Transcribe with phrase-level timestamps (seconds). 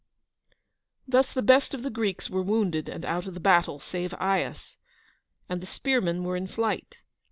[1.07, 4.79] Thus the best of the Greeks were wounded and out of the battle, save Aias,
[5.47, 6.97] and the spearmen were in flight.